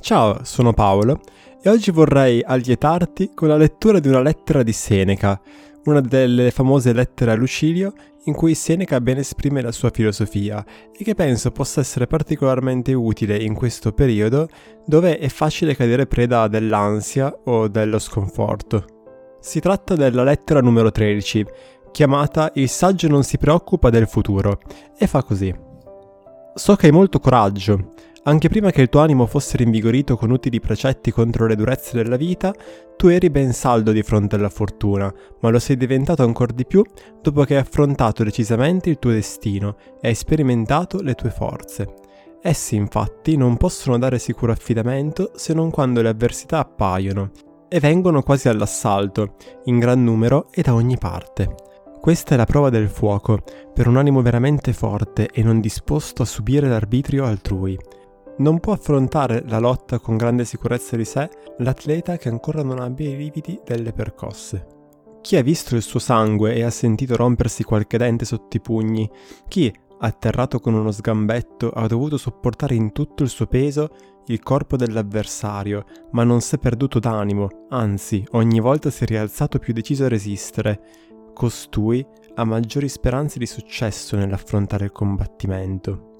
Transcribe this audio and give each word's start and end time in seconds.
Ciao, 0.00 0.44
sono 0.44 0.72
Paolo 0.72 1.20
e 1.62 1.68
oggi 1.68 1.90
vorrei 1.90 2.42
allietarti 2.42 3.32
con 3.34 3.48
la 3.48 3.56
lettura 3.56 3.98
di 3.98 4.08
una 4.08 4.22
lettera 4.22 4.62
di 4.62 4.72
Seneca, 4.72 5.40
una 5.84 6.00
delle 6.00 6.50
famose 6.50 6.92
lettere 6.92 7.32
a 7.32 7.34
Lucilio 7.34 7.92
in 8.24 8.34
cui 8.34 8.54
Seneca 8.54 9.00
ben 9.00 9.18
esprime 9.18 9.60
la 9.60 9.72
sua 9.72 9.90
filosofia 9.90 10.64
e 10.90 11.04
che 11.04 11.14
penso 11.14 11.50
possa 11.50 11.80
essere 11.80 12.06
particolarmente 12.06 12.94
utile 12.94 13.36
in 13.36 13.54
questo 13.54 13.92
periodo 13.92 14.48
dove 14.86 15.18
è 15.18 15.28
facile 15.28 15.76
cadere 15.76 16.06
preda 16.06 16.48
dell'ansia 16.48 17.34
o 17.44 17.68
dello 17.68 17.98
sconforto. 17.98 18.84
Si 19.40 19.60
tratta 19.60 19.94
della 19.94 20.22
lettera 20.22 20.60
numero 20.60 20.90
13, 20.90 21.44
chiamata 21.92 22.50
Il 22.54 22.70
saggio 22.70 23.08
non 23.08 23.22
si 23.22 23.36
preoccupa 23.36 23.90
del 23.90 24.06
futuro, 24.06 24.58
e 24.98 25.06
fa 25.06 25.22
così. 25.22 25.54
So 26.54 26.76
che 26.76 26.86
hai 26.86 26.92
molto 26.92 27.18
coraggio, 27.18 27.92
anche 28.24 28.48
prima 28.48 28.70
che 28.70 28.82
il 28.82 28.88
tuo 28.88 29.00
animo 29.00 29.26
fosse 29.26 29.56
rinvigorito 29.58 30.16
con 30.16 30.30
utili 30.30 30.60
precetti 30.60 31.10
contro 31.10 31.46
le 31.46 31.56
durezze 31.56 31.96
della 31.96 32.16
vita, 32.16 32.54
tu 32.96 33.08
eri 33.08 33.28
ben 33.28 33.52
saldo 33.52 33.92
di 33.92 34.02
fronte 34.02 34.36
alla 34.36 34.48
fortuna, 34.48 35.12
ma 35.40 35.50
lo 35.50 35.58
sei 35.58 35.76
diventato 35.76 36.22
ancora 36.22 36.52
di 36.52 36.64
più 36.64 36.82
dopo 37.20 37.44
che 37.44 37.54
hai 37.54 37.60
affrontato 37.60 38.24
decisamente 38.24 38.88
il 38.88 38.98
tuo 38.98 39.10
destino 39.10 39.76
e 40.00 40.08
hai 40.08 40.14
sperimentato 40.14 41.02
le 41.02 41.14
tue 41.14 41.30
forze. 41.30 41.94
Essi 42.40 42.76
infatti 42.76 43.36
non 43.36 43.56
possono 43.56 43.98
dare 43.98 44.18
sicuro 44.18 44.52
affidamento 44.52 45.32
se 45.34 45.52
non 45.52 45.70
quando 45.70 46.02
le 46.02 46.08
avversità 46.08 46.58
appaiono, 46.58 47.30
e 47.68 47.80
vengono 47.80 48.22
quasi 48.22 48.48
all'assalto, 48.48 49.34
in 49.64 49.78
gran 49.78 50.02
numero 50.04 50.48
e 50.50 50.62
da 50.62 50.74
ogni 50.74 50.96
parte. 50.96 51.54
Questa 52.00 52.34
è 52.34 52.36
la 52.36 52.44
prova 52.44 52.70
del 52.70 52.88
fuoco, 52.88 53.42
per 53.72 53.88
un 53.88 53.96
animo 53.96 54.22
veramente 54.22 54.72
forte 54.72 55.28
e 55.32 55.42
non 55.42 55.60
disposto 55.60 56.22
a 56.22 56.26
subire 56.26 56.68
l'arbitrio 56.68 57.24
altrui. 57.24 57.78
Non 58.36 58.58
può 58.58 58.72
affrontare 58.72 59.44
la 59.46 59.60
lotta 59.60 60.00
con 60.00 60.16
grande 60.16 60.44
sicurezza 60.44 60.96
di 60.96 61.04
sé 61.04 61.28
l'atleta 61.58 62.16
che 62.16 62.28
ancora 62.28 62.64
non 62.64 62.80
abbia 62.80 63.08
i 63.08 63.16
lividi 63.16 63.60
delle 63.64 63.92
percosse. 63.92 64.66
Chi 65.20 65.36
ha 65.36 65.42
visto 65.42 65.76
il 65.76 65.82
suo 65.82 66.00
sangue 66.00 66.54
e 66.54 66.64
ha 66.64 66.70
sentito 66.70 67.14
rompersi 67.14 67.62
qualche 67.62 67.96
dente 67.96 68.24
sotto 68.24 68.56
i 68.56 68.60
pugni? 68.60 69.08
Chi, 69.46 69.72
atterrato 70.00 70.58
con 70.58 70.74
uno 70.74 70.90
sgambetto, 70.90 71.70
ha 71.70 71.86
dovuto 71.86 72.16
sopportare 72.16 72.74
in 72.74 72.90
tutto 72.90 73.22
il 73.22 73.28
suo 73.28 73.46
peso 73.46 73.88
il 74.26 74.42
corpo 74.42 74.76
dell'avversario, 74.76 75.84
ma 76.10 76.24
non 76.24 76.40
s'è 76.40 76.58
perduto 76.58 76.98
d'animo, 76.98 77.66
anzi, 77.68 78.26
ogni 78.32 78.58
volta 78.58 78.90
si 78.90 79.04
è 79.04 79.06
rialzato 79.06 79.58
più 79.58 79.72
deciso 79.72 80.06
a 80.06 80.08
resistere. 80.08 80.80
Costui 81.32 82.04
ha 82.34 82.44
maggiori 82.44 82.88
speranze 82.88 83.38
di 83.38 83.46
successo 83.46 84.16
nell'affrontare 84.16 84.86
il 84.86 84.92
combattimento. 84.92 86.13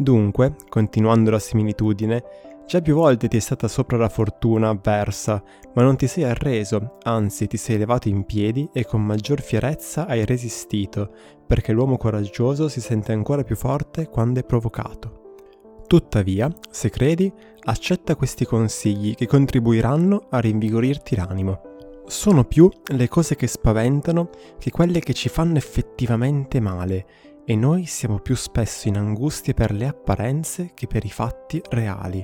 Dunque, 0.00 0.54
continuando 0.68 1.28
la 1.30 1.40
similitudine, 1.40 2.22
già 2.68 2.80
più 2.80 2.94
volte 2.94 3.26
ti 3.26 3.36
è 3.36 3.40
stata 3.40 3.66
sopra 3.66 3.96
la 3.96 4.08
fortuna 4.08 4.68
avversa, 4.68 5.42
ma 5.74 5.82
non 5.82 5.96
ti 5.96 6.06
sei 6.06 6.22
arreso, 6.22 6.98
anzi 7.02 7.48
ti 7.48 7.56
sei 7.56 7.78
levato 7.78 8.08
in 8.08 8.24
piedi 8.24 8.68
e 8.72 8.84
con 8.84 9.04
maggior 9.04 9.40
fierezza 9.40 10.06
hai 10.06 10.24
resistito, 10.24 11.10
perché 11.44 11.72
l'uomo 11.72 11.96
coraggioso 11.96 12.68
si 12.68 12.80
sente 12.80 13.10
ancora 13.10 13.42
più 13.42 13.56
forte 13.56 14.08
quando 14.08 14.38
è 14.38 14.44
provocato. 14.44 15.40
Tuttavia, 15.88 16.48
se 16.70 16.90
credi, 16.90 17.32
accetta 17.64 18.14
questi 18.14 18.44
consigli 18.44 19.16
che 19.16 19.26
contribuiranno 19.26 20.28
a 20.30 20.38
rinvigorirti 20.38 21.16
l'animo. 21.16 21.62
Sono 22.06 22.44
più 22.44 22.70
le 22.92 23.08
cose 23.08 23.34
che 23.34 23.48
spaventano 23.48 24.30
che 24.60 24.70
quelle 24.70 25.00
che 25.00 25.12
ci 25.12 25.28
fanno 25.28 25.56
effettivamente 25.56 26.60
male 26.60 27.06
e 27.50 27.56
noi 27.56 27.86
siamo 27.86 28.18
più 28.18 28.36
spesso 28.36 28.88
in 28.88 28.98
angustie 28.98 29.54
per 29.54 29.72
le 29.72 29.86
apparenze 29.86 30.72
che 30.74 30.86
per 30.86 31.06
i 31.06 31.08
fatti 31.08 31.62
reali. 31.70 32.22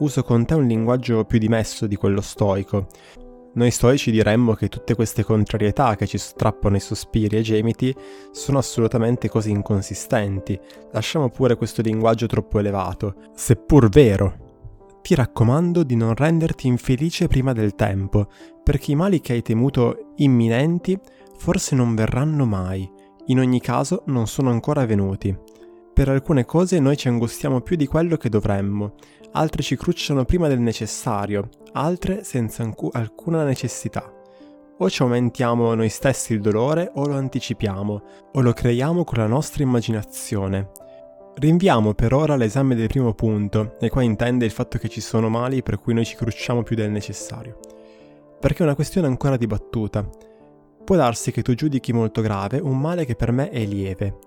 Uso 0.00 0.22
con 0.22 0.44
te 0.44 0.52
un 0.52 0.66
linguaggio 0.66 1.24
più 1.24 1.38
dimesso 1.38 1.86
di 1.86 1.96
quello 1.96 2.20
stoico. 2.20 2.86
Noi 3.54 3.70
stoici 3.70 4.10
diremmo 4.10 4.52
che 4.52 4.68
tutte 4.68 4.94
queste 4.94 5.24
contrarietà 5.24 5.96
che 5.96 6.06
ci 6.06 6.18
strappano 6.18 6.76
i 6.76 6.80
sospiri 6.80 7.38
e 7.38 7.40
gemiti 7.40 7.96
sono 8.32 8.58
assolutamente 8.58 9.30
così 9.30 9.50
inconsistenti. 9.50 10.60
Lasciamo 10.92 11.30
pure 11.30 11.56
questo 11.56 11.80
linguaggio 11.80 12.26
troppo 12.26 12.58
elevato, 12.58 13.14
seppur 13.34 13.88
vero. 13.88 14.58
Ti 15.00 15.14
raccomando 15.14 15.82
di 15.84 15.96
non 15.96 16.14
renderti 16.14 16.66
infelice 16.66 17.28
prima 17.28 17.54
del 17.54 17.74
tempo, 17.74 18.28
perché 18.62 18.90
i 18.90 18.94
mali 18.94 19.22
che 19.22 19.32
hai 19.32 19.40
temuto 19.40 20.12
imminenti 20.16 20.98
forse 21.38 21.74
non 21.74 21.94
verranno 21.94 22.44
mai 22.44 22.99
in 23.30 23.38
ogni 23.38 23.60
caso 23.60 24.02
non 24.06 24.26
sono 24.26 24.50
ancora 24.50 24.84
venuti. 24.84 25.36
Per 25.92 26.08
alcune 26.08 26.44
cose 26.44 26.80
noi 26.80 26.96
ci 26.96 27.08
angustiamo 27.08 27.60
più 27.60 27.76
di 27.76 27.86
quello 27.86 28.16
che 28.16 28.28
dovremmo, 28.28 28.94
altre 29.32 29.62
ci 29.62 29.76
crucciano 29.76 30.24
prima 30.24 30.48
del 30.48 30.58
necessario, 30.58 31.48
altre 31.72 32.24
senza 32.24 32.68
alcuna 32.92 33.44
necessità. 33.44 34.12
O 34.78 34.90
ci 34.90 35.02
aumentiamo 35.02 35.74
noi 35.74 35.90
stessi 35.90 36.32
il 36.32 36.40
dolore 36.40 36.90
o 36.94 37.06
lo 37.06 37.14
anticipiamo, 37.14 38.02
o 38.32 38.40
lo 38.40 38.52
creiamo 38.52 39.04
con 39.04 39.18
la 39.18 39.26
nostra 39.26 39.62
immaginazione. 39.62 40.70
Rinviamo 41.34 41.94
per 41.94 42.12
ora 42.12 42.34
l'esame 42.34 42.74
del 42.74 42.88
primo 42.88 43.14
punto, 43.14 43.76
e 43.78 43.90
qua 43.90 44.02
intende 44.02 44.44
il 44.44 44.50
fatto 44.50 44.78
che 44.78 44.88
ci 44.88 45.00
sono 45.00 45.28
mali 45.28 45.62
per 45.62 45.78
cui 45.78 45.94
noi 45.94 46.04
ci 46.04 46.16
crucciamo 46.16 46.62
più 46.62 46.74
del 46.74 46.90
necessario. 46.90 47.58
Perché 48.40 48.62
è 48.62 48.66
una 48.66 48.74
questione 48.74 49.06
ancora 49.06 49.36
dibattuta 49.36 50.08
Può 50.84 50.96
darsi 50.96 51.30
che 51.30 51.42
tu 51.42 51.54
giudichi 51.54 51.92
molto 51.92 52.20
grave 52.20 52.58
un 52.58 52.78
male 52.78 53.04
che 53.04 53.14
per 53.14 53.30
me 53.32 53.50
è 53.50 53.64
lieve. 53.64 54.18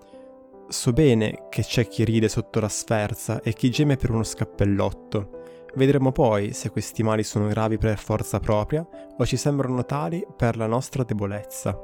So 0.69 0.94
bene 0.94 1.47
che 1.50 1.62
c'è 1.62 1.88
chi 1.88 2.06
ride 2.06 2.30
sotto 2.30 2.59
la 2.59 2.69
sferza 2.69 3.41
e 3.41 3.53
chi 3.53 3.69
geme 3.69 3.97
per 3.97 4.12
uno 4.12 4.24
scappellotto. 4.24 5.42
Vedremo 5.75 6.12
poi 6.12 6.53
se 6.53 6.69
questi 6.69 7.03
mali 7.03 7.24
sono 7.24 7.47
gravi 7.47 7.78
per 7.78 7.97
forza 7.97 8.40
propria 8.40 8.88
o 9.18 9.25
ci 9.25 9.38
sembrano 9.38 9.86
tali 9.86 10.25
per 10.36 10.56
la 10.56 10.68
nostra 10.68 11.03
debolezza. 11.03 11.84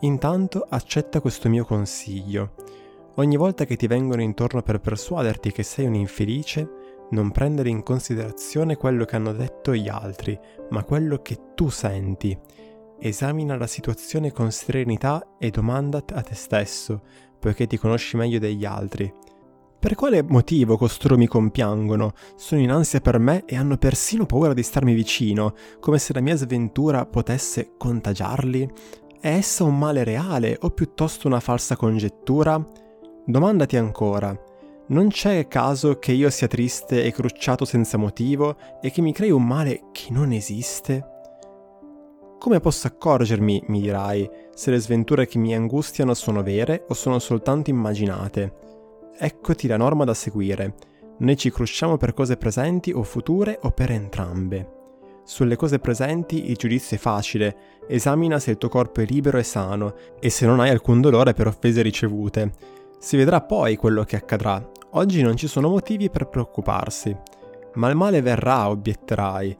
Intanto 0.00 0.66
accetta 0.68 1.20
questo 1.20 1.48
mio 1.48 1.64
consiglio. 1.64 2.54
Ogni 3.16 3.36
volta 3.36 3.64
che 3.64 3.76
ti 3.76 3.86
vengono 3.86 4.22
intorno 4.22 4.62
per 4.62 4.80
persuaderti 4.80 5.50
che 5.50 5.62
sei 5.62 5.86
un 5.86 5.94
infelice, 5.94 6.68
non 7.10 7.30
prendere 7.30 7.68
in 7.68 7.82
considerazione 7.82 8.76
quello 8.76 9.04
che 9.04 9.16
hanno 9.16 9.32
detto 9.32 9.74
gli 9.74 9.88
altri, 9.88 10.38
ma 10.70 10.84
quello 10.84 11.22
che 11.22 11.54
tu 11.54 11.68
senti 11.68 12.38
Esamina 13.00 13.56
la 13.56 13.68
situazione 13.68 14.32
con 14.32 14.50
serenità 14.50 15.36
e 15.38 15.50
domanda 15.50 15.98
a 15.98 16.20
te 16.20 16.34
stesso, 16.34 17.02
poiché 17.38 17.68
ti 17.68 17.78
conosci 17.78 18.16
meglio 18.16 18.40
degli 18.40 18.64
altri. 18.64 19.12
Per 19.78 19.94
quale 19.94 20.24
motivo 20.24 20.76
costoro 20.76 21.16
mi 21.16 21.28
compiangono? 21.28 22.12
Sono 22.34 22.60
in 22.60 22.72
ansia 22.72 23.00
per 23.00 23.20
me 23.20 23.44
e 23.44 23.54
hanno 23.54 23.76
persino 23.76 24.26
paura 24.26 24.52
di 24.52 24.64
starmi 24.64 24.94
vicino, 24.94 25.54
come 25.78 25.98
se 25.98 26.12
la 26.12 26.20
mia 26.20 26.34
sventura 26.34 27.06
potesse 27.06 27.74
contagiarli? 27.78 28.68
È 29.20 29.28
essa 29.28 29.62
un 29.62 29.78
male 29.78 30.02
reale 30.02 30.58
o 30.62 30.70
piuttosto 30.70 31.28
una 31.28 31.38
falsa 31.38 31.76
congettura? 31.76 32.60
Domandati 33.24 33.76
ancora. 33.76 34.36
Non 34.88 35.08
c'è 35.08 35.46
caso 35.46 36.00
che 36.00 36.10
io 36.10 36.30
sia 36.30 36.48
triste 36.48 37.04
e 37.04 37.12
crucciato 37.12 37.64
senza 37.64 37.96
motivo 37.96 38.56
e 38.80 38.90
che 38.90 39.02
mi 39.02 39.12
crei 39.12 39.30
un 39.30 39.46
male 39.46 39.82
che 39.92 40.08
non 40.10 40.32
esiste? 40.32 41.17
Come 42.38 42.60
posso 42.60 42.86
accorgermi, 42.86 43.64
mi 43.66 43.80
dirai, 43.80 44.30
se 44.54 44.70
le 44.70 44.78
sventure 44.78 45.26
che 45.26 45.38
mi 45.38 45.56
angustiano 45.56 46.14
sono 46.14 46.44
vere 46.44 46.84
o 46.86 46.94
sono 46.94 47.18
soltanto 47.18 47.70
immaginate? 47.70 48.54
Eccoti 49.18 49.66
la 49.66 49.76
norma 49.76 50.04
da 50.04 50.14
seguire. 50.14 50.74
Noi 51.18 51.36
ci 51.36 51.50
crusciamo 51.50 51.96
per 51.96 52.14
cose 52.14 52.36
presenti 52.36 52.92
o 52.92 53.02
future 53.02 53.58
o 53.62 53.72
per 53.72 53.90
entrambe. 53.90 54.76
Sulle 55.24 55.56
cose 55.56 55.80
presenti 55.80 56.48
il 56.48 56.54
giudizio 56.54 56.96
è 56.96 57.00
facile, 57.00 57.56
esamina 57.88 58.38
se 58.38 58.52
il 58.52 58.56
tuo 58.56 58.68
corpo 58.68 59.00
è 59.00 59.04
libero 59.04 59.38
e 59.38 59.42
sano 59.42 59.94
e 60.20 60.30
se 60.30 60.46
non 60.46 60.60
hai 60.60 60.70
alcun 60.70 61.00
dolore 61.00 61.34
per 61.34 61.48
offese 61.48 61.82
ricevute. 61.82 62.52
Si 63.00 63.16
vedrà 63.16 63.40
poi 63.40 63.74
quello 63.74 64.04
che 64.04 64.14
accadrà. 64.14 64.64
Oggi 64.92 65.22
non 65.22 65.36
ci 65.36 65.48
sono 65.48 65.68
motivi 65.68 66.08
per 66.08 66.28
preoccuparsi. 66.28 67.14
Ma 67.74 67.88
il 67.88 67.96
male 67.96 68.22
verrà, 68.22 68.70
obietterai. 68.70 69.58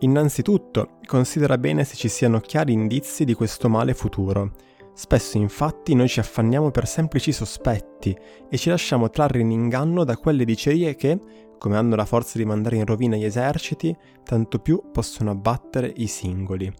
Innanzitutto, 0.00 0.98
considera 1.06 1.56
bene 1.56 1.82
se 1.84 1.96
ci 1.96 2.08
siano 2.08 2.40
chiari 2.40 2.72
indizi 2.72 3.24
di 3.24 3.32
questo 3.32 3.68
male 3.70 3.94
futuro. 3.94 4.52
Spesso 4.92 5.38
infatti 5.38 5.94
noi 5.94 6.08
ci 6.08 6.20
affanniamo 6.20 6.70
per 6.70 6.86
semplici 6.86 7.32
sospetti 7.32 8.16
e 8.48 8.58
ci 8.58 8.68
lasciamo 8.68 9.08
trarre 9.08 9.40
in 9.40 9.50
inganno 9.50 10.04
da 10.04 10.16
quelle 10.16 10.44
dicerie 10.44 10.94
che, 10.96 11.18
come 11.58 11.76
hanno 11.76 11.96
la 11.96 12.04
forza 12.04 12.36
di 12.36 12.44
mandare 12.44 12.76
in 12.76 12.84
rovina 12.84 13.16
gli 13.16 13.24
eserciti, 13.24 13.96
tanto 14.22 14.58
più 14.58 14.82
possono 14.92 15.30
abbattere 15.30 15.92
i 15.96 16.06
singoli. 16.06 16.70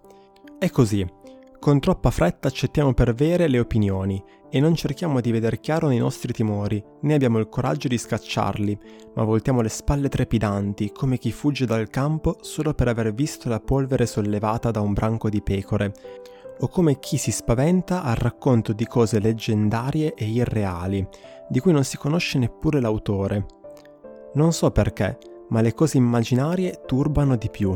È 0.58 0.68
così, 0.70 1.06
con 1.58 1.80
troppa 1.80 2.10
fretta 2.10 2.48
accettiamo 2.48 2.94
per 2.94 3.14
vere 3.14 3.48
le 3.48 3.58
opinioni 3.58 4.22
e 4.50 4.60
non 4.60 4.74
cerchiamo 4.74 5.20
di 5.20 5.30
veder 5.32 5.60
chiaro 5.60 5.88
nei 5.88 5.98
nostri 5.98 6.32
timori, 6.32 6.82
né 7.02 7.14
abbiamo 7.14 7.38
il 7.38 7.48
coraggio 7.48 7.88
di 7.88 7.98
scacciarli, 7.98 8.78
ma 9.14 9.24
voltiamo 9.24 9.60
le 9.60 9.68
spalle 9.68 10.08
trepidanti 10.08 10.92
come 10.92 11.18
chi 11.18 11.32
fugge 11.32 11.66
dal 11.66 11.88
campo 11.88 12.38
solo 12.40 12.72
per 12.74 12.88
aver 12.88 13.12
visto 13.12 13.48
la 13.48 13.60
polvere 13.60 14.06
sollevata 14.06 14.70
da 14.70 14.80
un 14.80 14.92
branco 14.92 15.28
di 15.28 15.42
pecore, 15.42 15.92
o 16.60 16.68
come 16.68 16.98
chi 16.98 17.16
si 17.16 17.30
spaventa 17.30 18.02
al 18.02 18.16
racconto 18.16 18.72
di 18.72 18.86
cose 18.86 19.18
leggendarie 19.18 20.14
e 20.14 20.26
irreali, 20.26 21.06
di 21.48 21.60
cui 21.60 21.72
non 21.72 21.84
si 21.84 21.96
conosce 21.96 22.38
neppure 22.38 22.80
l'autore. 22.80 23.46
Non 24.34 24.52
so 24.52 24.70
perché, 24.70 25.18
ma 25.48 25.60
le 25.60 25.74
cose 25.74 25.96
immaginarie 25.96 26.82
turbano 26.86 27.36
di 27.36 27.50
più. 27.50 27.74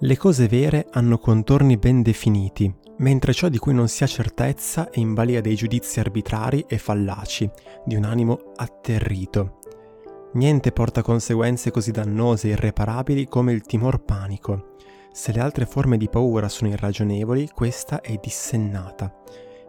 Le 0.00 0.16
cose 0.16 0.46
vere 0.46 0.86
hanno 0.92 1.18
contorni 1.18 1.76
ben 1.76 2.02
definiti, 2.02 2.72
mentre 2.98 3.32
ciò 3.32 3.48
di 3.48 3.58
cui 3.58 3.74
non 3.74 3.88
si 3.88 4.04
ha 4.04 4.06
certezza 4.06 4.90
è 4.90 5.00
in 5.00 5.12
balia 5.12 5.40
dei 5.40 5.56
giudizi 5.56 5.98
arbitrari 5.98 6.64
e 6.68 6.78
fallaci 6.78 7.50
di 7.84 7.96
un 7.96 8.04
animo 8.04 8.52
atterrito. 8.54 9.58
Niente 10.34 10.70
porta 10.70 11.02
conseguenze 11.02 11.72
così 11.72 11.90
dannose 11.90 12.46
e 12.46 12.50
irreparabili 12.52 13.26
come 13.26 13.52
il 13.52 13.62
timor 13.62 14.04
panico. 14.04 14.76
Se 15.10 15.32
le 15.32 15.40
altre 15.40 15.66
forme 15.66 15.96
di 15.96 16.08
paura 16.08 16.48
sono 16.48 16.70
irragionevoli, 16.70 17.50
questa 17.52 18.00
è 18.00 18.20
dissennata. 18.22 19.12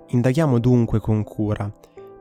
Indaghiamo 0.09 0.59
dunque 0.59 0.99
con 0.99 1.23
cura. 1.23 1.73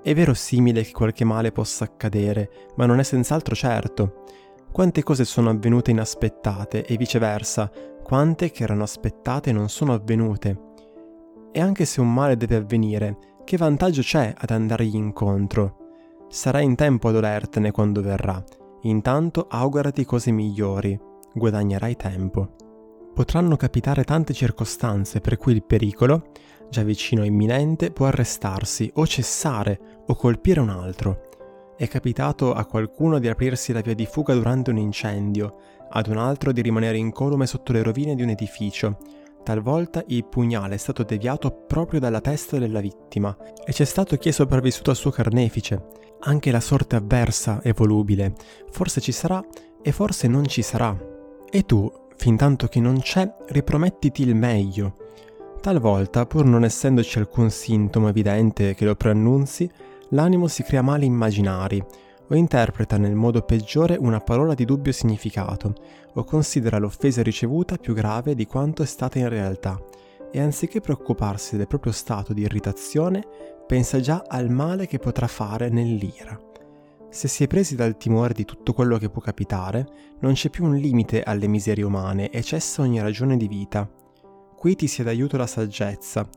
È 0.03 0.15
verosimile 0.15 0.83
che 0.83 0.93
qualche 0.93 1.25
male 1.25 1.53
possa 1.53 1.85
accadere, 1.85 2.71
ma 2.77 2.87
non 2.87 3.01
è 3.01 3.03
senz'altro 3.03 3.55
certo. 3.55 4.25
Quante 4.73 5.03
cose 5.03 5.25
sono 5.25 5.51
avvenute 5.51 5.91
inaspettate 5.91 6.85
e 6.85 6.97
viceversa, 6.97 7.71
quante 8.09 8.51
che 8.51 8.63
erano 8.63 8.85
aspettate 8.85 9.53
non 9.53 9.69
sono 9.69 9.93
avvenute. 9.93 10.63
E 11.53 11.61
anche 11.61 11.85
se 11.85 12.01
un 12.01 12.11
male 12.11 12.39
deve 12.39 12.57
avvenire, 12.57 13.19
che 13.45 13.59
vantaggio 13.59 14.01
c'è 14.01 14.33
ad 14.35 14.49
andargli 14.49 14.97
incontro? 14.97 15.77
Sarai 16.31 16.65
in 16.65 16.75
tempo 16.75 17.09
ad 17.09 17.15
dolertene 17.15 17.71
quando 17.71 18.01
verrà. 18.01 18.43
Intanto 18.85 19.47
augurati 19.51 20.07
cose 20.07 20.31
migliori, 20.31 20.99
guadagnerai 21.35 21.97
tempo. 21.97 22.55
Potranno 23.13 23.57
capitare 23.57 24.05
tante 24.05 24.33
circostanze 24.33 25.21
per 25.21 25.37
cui 25.37 25.53
il 25.53 25.63
pericolo, 25.63 26.31
già 26.71 26.85
vicino 26.85 27.25
e 27.25 27.27
imminente, 27.27 27.91
può 27.91 28.07
arrestarsi 28.07 28.91
o 28.95 29.07
cessare 29.07 30.03
o 30.07 30.15
colpire 30.15 30.61
un 30.61 30.71
altro. 30.71 31.28
È 31.79 31.87
capitato 31.87 32.53
a 32.53 32.67
qualcuno 32.67 33.21
di 33.21 33.29
aprirsi 33.29 33.73
la 33.73 33.81
via 33.81 33.95
di 33.95 34.05
fuga 34.05 34.35
durante 34.35 34.71
un 34.71 34.79
incendio, 34.79 35.55
ad 35.91 36.09
un 36.09 36.19
altro 36.19 36.53
di 36.53 36.61
rimanere 36.61 36.99
incolume 36.99 37.47
sotto 37.47 37.73
le 37.73 37.83
rovine 37.83 38.15
di 38.15 38.23
un 38.23 38.31
edificio, 38.31 38.99
Talvolta 39.49 40.05
il 40.09 40.27
pugnale 40.27 40.75
è 40.75 40.77
stato 40.77 41.05
deviato 41.05 41.51
proprio 41.51 41.99
dalla 41.99 42.21
testa 42.21 42.59
della 42.59 42.81
vittima 42.81 43.35
e 43.65 43.73
c'è 43.73 43.87
stato 43.87 44.17
chi 44.19 44.29
è 44.29 44.33
sopravvissuto 44.33 44.91
al 44.91 44.97
suo 44.97 45.11
carnefice. 45.11 45.87
Anche 46.21 46.51
la 46.51 46.61
sorte 46.61 46.97
avversa 46.97 47.61
è 47.63 47.73
volubile, 47.73 48.35
forse 48.71 49.01
ci 49.01 49.11
sarà 49.11 49.43
e 49.81 49.91
forse 49.91 50.29
non 50.29 50.45
ci 50.47 50.61
sarà. 50.61 50.95
E 51.49 51.63
tu, 51.63 51.91
fin 52.17 52.37
tanto 52.37 52.67
che 52.67 52.79
non 52.79 53.01
c'è, 53.01 53.37
ripromettiti 53.47 54.21
il 54.21 54.35
meglio. 54.35 54.95
Talvolta, 55.63 56.27
pur 56.27 56.45
non 56.45 56.65
essendoci 56.65 57.19
alcun 57.19 57.51
sintomo 57.51 58.09
evidente 58.09 58.75
che 58.75 58.85
lo 58.85 58.97
preannunzi, 58.97 59.71
l'animo 60.11 60.49
si 60.49 60.63
crea 60.63 60.83
mali 60.83 61.07
immaginari, 61.07 61.85
o 62.31 62.35
interpreta 62.35 62.99
nel 62.99 63.15
modo 63.15 63.43
peggiore 63.43 63.97
una 63.97 64.21
parola 64.21 64.55
di 64.55 64.65
dubbio 64.65 64.93
significato, 64.93 65.75
o 66.15 66.25
considera 66.25 66.79
l'offesa 66.79 67.23
ricevuta 67.23 67.77
più 67.77 67.95
grave 67.95 68.35
di 68.35 68.47
quanto 68.47 68.83
è 68.83 68.87
stata 68.87 69.19
in 69.19 69.29
realtà, 69.29 69.81
e 70.31 70.41
anziché 70.41 70.81
preoccuparsi 70.81 71.57
del 71.57 71.67
proprio 71.67 71.93
stato 71.93 72.33
di 72.33 72.43
irritazione, 72.43 73.27
pensa 73.67 74.01
già 74.01 74.25
al 74.27 74.51
male 74.51 74.87
che 74.87 74.99
potrà 74.99 75.27
fare 75.27 75.69
nell'ira. 75.69 76.39
Se 77.11 77.27
si 77.27 77.45
è 77.45 77.47
presi 77.47 77.75
dal 77.75 77.97
timore 77.97 78.35
di 78.35 78.45
tutto 78.45 78.75
quello 78.75 78.99
che 78.99 79.09
può 79.09 79.23
capitare, 79.23 79.87
non 80.21 80.35
c'è 80.35 80.51
più 80.51 80.65
un 80.65 80.77
limite 80.77 81.23
alle 81.23 81.47
miserie 81.47 81.85
umane 81.85 82.29
e 82.29 82.43
cessa 82.43 82.83
ogni 82.83 83.01
ragione 83.01 83.39
di 83.39 83.49
vita. 83.49 83.91
Qui 84.55 84.77
ti 84.77 84.87
sia 84.87 85.05
d'aiuto 85.05 85.39
la 85.39 85.47
saggezza. 85.47 86.29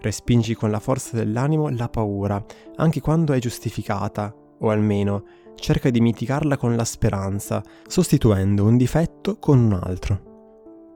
Respingi 0.00 0.54
con 0.54 0.70
la 0.70 0.80
forza 0.80 1.16
dell'animo 1.16 1.68
la 1.68 1.88
paura, 1.88 2.42
anche 2.76 3.00
quando 3.00 3.32
è 3.32 3.38
giustificata, 3.38 4.34
o 4.58 4.70
almeno 4.70 5.24
cerca 5.56 5.90
di 5.90 6.00
mitigarla 6.00 6.56
con 6.56 6.74
la 6.74 6.84
speranza, 6.84 7.62
sostituendo 7.86 8.64
un 8.64 8.76
difetto 8.76 9.38
con 9.38 9.58
un 9.58 9.72
altro. 9.74 10.28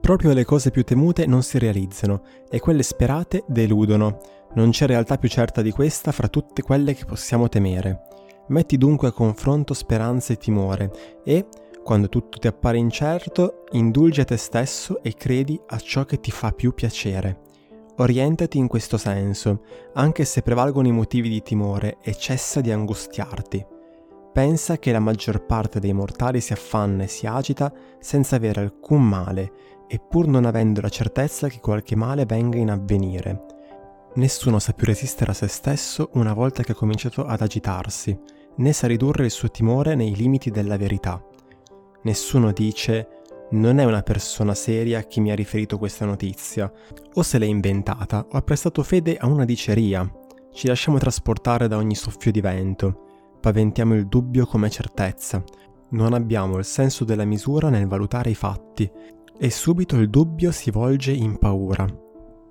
Proprio 0.01 0.33
le 0.33 0.45
cose 0.45 0.71
più 0.71 0.83
temute 0.83 1.25
non 1.25 1.41
si 1.41 1.57
realizzano 1.57 2.21
e 2.49 2.59
quelle 2.59 2.83
sperate 2.83 3.43
deludono. 3.47 4.19
Non 4.53 4.69
c'è 4.69 4.85
realtà 4.85 5.17
più 5.17 5.29
certa 5.29 5.61
di 5.61 5.71
questa 5.71 6.11
fra 6.11 6.27
tutte 6.27 6.61
quelle 6.61 6.93
che 6.93 7.05
possiamo 7.05 7.49
temere. 7.49 8.01
Metti 8.49 8.77
dunque 8.77 9.07
a 9.07 9.11
confronto 9.11 9.73
speranza 9.73 10.33
e 10.33 10.37
timore 10.37 10.91
e, 11.23 11.47
quando 11.83 12.09
tutto 12.09 12.37
ti 12.37 12.47
appare 12.47 12.77
incerto, 12.77 13.63
indulgi 13.71 14.21
a 14.21 14.25
te 14.25 14.37
stesso 14.37 15.01
e 15.01 15.13
credi 15.13 15.59
a 15.67 15.77
ciò 15.77 16.05
che 16.05 16.19
ti 16.19 16.29
fa 16.29 16.51
più 16.51 16.73
piacere. 16.73 17.44
Orientati 17.97 18.57
in 18.57 18.67
questo 18.67 18.97
senso, 18.97 19.61
anche 19.93 20.25
se 20.25 20.41
prevalgono 20.41 20.87
i 20.87 20.91
motivi 20.91 21.29
di 21.29 21.41
timore 21.41 21.97
e 22.01 22.13
cessa 22.13 22.59
di 22.59 22.69
angustiarti. 22.69 23.65
Pensa 24.33 24.77
che 24.77 24.91
la 24.91 24.99
maggior 24.99 25.45
parte 25.45 25.79
dei 25.79 25.93
mortali 25.93 26.41
si 26.41 26.51
affanna 26.51 27.03
e 27.03 27.07
si 27.07 27.25
agita 27.25 27.71
senza 27.99 28.35
avere 28.35 28.59
alcun 28.59 29.01
male, 29.01 29.51
e 29.87 29.99
pur 29.99 30.27
non 30.27 30.43
avendo 30.43 30.81
la 30.81 30.89
certezza 30.89 31.47
che 31.47 31.61
qualche 31.61 31.95
male 31.95 32.25
venga 32.25 32.57
in 32.57 32.69
avvenire. 32.69 33.45
Nessuno 34.15 34.59
sa 34.59 34.73
più 34.73 34.87
resistere 34.87 35.31
a 35.31 35.33
se 35.33 35.47
stesso 35.47 36.09
una 36.13 36.33
volta 36.33 36.63
che 36.63 36.73
ha 36.73 36.75
cominciato 36.75 37.25
ad 37.25 37.39
agitarsi, 37.39 38.17
né 38.57 38.73
sa 38.73 38.87
ridurre 38.87 39.25
il 39.25 39.31
suo 39.31 39.49
timore 39.49 39.95
nei 39.95 40.13
limiti 40.15 40.51
della 40.51 40.75
verità. 40.75 41.23
Nessuno 42.03 42.51
dice 42.51 43.21
non 43.51 43.79
è 43.79 43.83
una 43.83 44.01
persona 44.01 44.53
seria 44.53 45.01
chi 45.03 45.19
mi 45.21 45.31
ha 45.31 45.35
riferito 45.35 45.77
questa 45.77 46.05
notizia, 46.05 46.71
o 47.13 47.21
se 47.23 47.37
l'è 47.37 47.45
inventata 47.45 48.25
o 48.29 48.37
ha 48.37 48.41
prestato 48.41 48.83
fede 48.83 49.17
a 49.17 49.27
una 49.27 49.45
diceria. 49.45 50.09
Ci 50.51 50.67
lasciamo 50.67 50.97
trasportare 50.97 51.67
da 51.67 51.77
ogni 51.77 51.95
soffio 51.95 52.31
di 52.31 52.41
vento 52.41 53.05
paventiamo 53.45 53.93
il 53.93 54.07
dubbio 54.07 54.47
come 54.47 54.71
certezza, 54.71 55.43
non 55.89 56.13
abbiamo 56.13 56.57
il 56.57 56.65
senso 56.65 57.05
della 57.05 57.25
misura 57.25 57.69
nel 57.69 57.85
valutare 57.85 58.31
i 58.31 58.33
fatti 58.33 58.89
e 59.37 59.51
subito 59.51 59.97
il 59.97 60.09
dubbio 60.09 60.51
si 60.51 60.71
volge 60.71 61.11
in 61.11 61.37
paura. 61.37 61.85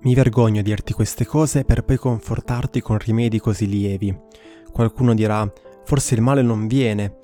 Mi 0.03 0.13
vergogno 0.13 0.61
a 0.61 0.63
dirti 0.63 0.93
queste 0.93 1.25
cose 1.25 1.65
per 1.65 1.83
poi 1.83 1.97
confortarti 1.97 2.79
con 2.79 2.97
rimedi 2.97 3.41
così 3.41 3.67
lievi. 3.67 4.17
Qualcuno 4.71 5.13
dirà, 5.13 5.51
forse 5.83 6.15
il 6.15 6.21
male 6.21 6.41
non 6.41 6.65
viene. 6.65 7.17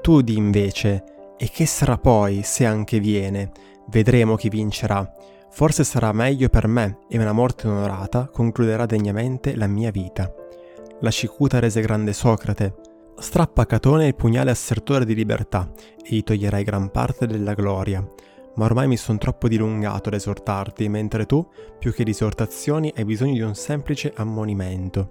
Tu 0.00 0.22
di 0.22 0.34
invece, 0.34 1.04
e 1.38 1.48
che 1.50 1.64
sarà 1.66 1.96
poi 1.96 2.42
se 2.42 2.66
anche 2.66 2.98
viene? 2.98 3.50
Vedremo 3.86 4.36
chi 4.36 4.48
vincerà. 4.48 5.10
Forse 5.50 5.84
sarà 5.84 6.12
meglio 6.12 6.48
per 6.48 6.66
me 6.66 6.98
e 7.08 7.18
una 7.18 7.32
morte 7.32 7.68
onorata 7.68 8.28
concluderà 8.28 8.84
degnamente 8.84 9.56
la 9.56 9.66
mia 9.66 9.90
vita. 9.90 10.30
La 11.00 11.10
cicuta 11.10 11.60
rese 11.60 11.80
grande 11.80 12.12
Socrate, 12.12 12.74
Strappa 13.20 13.62
a 13.62 13.66
Catone 13.66 14.06
il 14.06 14.14
pugnale 14.14 14.52
assertore 14.52 15.04
di 15.04 15.14
libertà 15.14 15.68
e 16.02 16.14
gli 16.14 16.22
toglierai 16.22 16.62
gran 16.62 16.90
parte 16.90 17.26
della 17.26 17.54
gloria. 17.54 18.06
Ma 18.54 18.64
ormai 18.64 18.86
mi 18.86 18.96
sono 18.96 19.18
troppo 19.18 19.48
dilungato 19.48 20.08
ad 20.08 20.14
esortarti, 20.14 20.88
mentre 20.88 21.26
tu, 21.26 21.44
più 21.78 21.92
che 21.92 22.04
di 22.04 22.10
esortazioni, 22.10 22.92
hai 22.96 23.04
bisogno 23.04 23.32
di 23.32 23.40
un 23.40 23.54
semplice 23.54 24.12
ammonimento. 24.14 25.10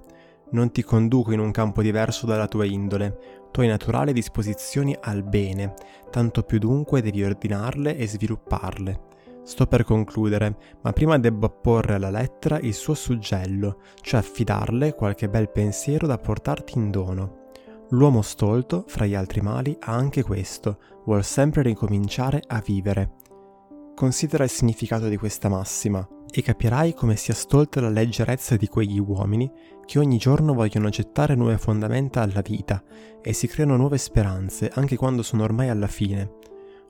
Non 0.49 0.71
ti 0.71 0.81
conduco 0.81 1.33
in 1.33 1.39
un 1.39 1.51
campo 1.51 1.81
diverso 1.81 2.25
dalla 2.25 2.47
tua 2.47 2.63
indole, 2.63 3.47
tu 3.51 3.59
hai 3.59 3.67
naturali 3.67 4.13
disposizioni 4.13 4.95
al 5.01 5.23
bene, 5.23 5.73
tanto 6.09 6.43
più 6.43 6.57
dunque 6.57 7.01
devi 7.01 7.23
ordinarle 7.23 7.97
e 7.97 8.07
svilupparle. 8.07 9.05
Sto 9.43 9.65
per 9.65 9.83
concludere, 9.83 10.57
ma 10.81 10.93
prima 10.93 11.17
debbo 11.17 11.47
apporre 11.47 11.95
alla 11.95 12.09
lettera 12.09 12.59
il 12.59 12.73
suo 12.73 12.93
suggello, 12.93 13.79
cioè 14.01 14.19
affidarle 14.19 14.93
qualche 14.93 15.27
bel 15.29 15.49
pensiero 15.49 16.07
da 16.07 16.17
portarti 16.17 16.77
in 16.77 16.91
dono. 16.91 17.45
L'uomo 17.89 18.21
stolto, 18.21 18.83
fra 18.87 19.05
gli 19.05 19.15
altri 19.15 19.41
mali, 19.41 19.75
ha 19.79 19.93
anche 19.93 20.23
questo, 20.23 20.79
vuol 21.05 21.23
sempre 21.23 21.61
ricominciare 21.61 22.41
a 22.47 22.61
vivere. 22.65 23.15
Considera 23.95 24.43
il 24.43 24.49
significato 24.49 25.07
di 25.07 25.17
questa 25.17 25.49
massima 25.49 26.07
e 26.31 26.41
capirai 26.41 26.93
come 26.93 27.15
sia 27.15 27.33
stolta 27.33 27.81
la 27.81 27.89
leggerezza 27.89 28.55
di 28.55 28.67
quegli 28.67 28.99
uomini 28.99 29.51
che 29.85 29.99
ogni 29.99 30.17
giorno 30.17 30.53
vogliono 30.53 30.89
gettare 30.89 31.35
nuove 31.35 31.57
fondamenta 31.57 32.21
alla 32.21 32.41
vita 32.41 32.83
e 33.21 33.33
si 33.33 33.47
creano 33.47 33.77
nuove 33.77 33.97
speranze 33.97 34.69
anche 34.73 34.97
quando 34.97 35.23
sono 35.23 35.43
ormai 35.43 35.69
alla 35.69 35.87
fine. 35.87 36.35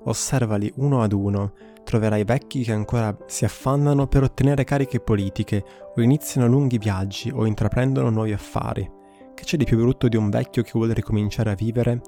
Osservali 0.03 0.71
uno 0.77 1.01
ad 1.01 1.11
uno, 1.11 1.53
troverai 1.83 2.23
vecchi 2.23 2.63
che 2.63 2.71
ancora 2.71 3.15
si 3.27 3.45
affannano 3.45 4.07
per 4.07 4.23
ottenere 4.23 4.63
cariche 4.63 4.99
politiche 4.99 5.63
o 5.95 6.01
iniziano 6.01 6.47
lunghi 6.47 6.77
viaggi 6.77 7.29
o 7.29 7.45
intraprendono 7.45 8.09
nuovi 8.09 8.33
affari. 8.33 8.89
Che 9.33 9.43
c'è 9.43 9.57
di 9.57 9.65
più 9.65 9.77
brutto 9.77 10.07
di 10.07 10.17
un 10.17 10.29
vecchio 10.29 10.63
che 10.63 10.71
vuole 10.73 10.93
ricominciare 10.93 11.51
a 11.51 11.55
vivere? 11.55 12.01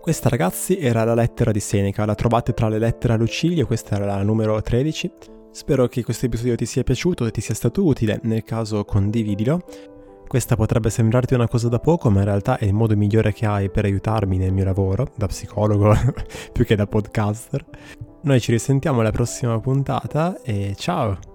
Questa 0.00 0.28
ragazzi 0.28 0.78
era 0.78 1.04
la 1.04 1.14
lettera 1.14 1.50
di 1.50 1.60
Seneca, 1.60 2.04
la 2.04 2.14
trovate 2.14 2.52
tra 2.52 2.68
le 2.68 2.78
lettere 2.78 3.14
a 3.14 3.16
Lucilio, 3.16 3.66
questa 3.66 3.96
era 3.96 4.06
la 4.06 4.22
numero 4.22 4.60
13. 4.60 5.12
Spero 5.54 5.86
che 5.86 6.02
questo 6.02 6.26
episodio 6.26 6.56
ti 6.56 6.66
sia 6.66 6.82
piaciuto 6.82 7.26
e 7.26 7.30
ti 7.30 7.40
sia 7.40 7.54
stato 7.54 7.84
utile, 7.84 8.18
nel 8.24 8.42
caso 8.42 8.84
condividilo. 8.84 9.64
Questa 10.26 10.56
potrebbe 10.56 10.90
sembrarti 10.90 11.34
una 11.34 11.46
cosa 11.46 11.68
da 11.68 11.78
poco, 11.78 12.10
ma 12.10 12.18
in 12.18 12.24
realtà 12.24 12.58
è 12.58 12.64
il 12.64 12.74
modo 12.74 12.96
migliore 12.96 13.32
che 13.32 13.46
hai 13.46 13.70
per 13.70 13.84
aiutarmi 13.84 14.36
nel 14.36 14.52
mio 14.52 14.64
lavoro, 14.64 15.12
da 15.14 15.28
psicologo 15.28 15.94
più 16.52 16.64
che 16.64 16.74
da 16.74 16.88
podcaster. 16.88 17.64
Noi 18.22 18.40
ci 18.40 18.50
risentiamo 18.50 18.98
alla 18.98 19.12
prossima 19.12 19.60
puntata 19.60 20.42
e 20.42 20.74
ciao! 20.76 21.32